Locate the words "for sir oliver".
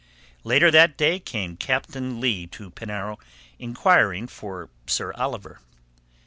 4.27-5.59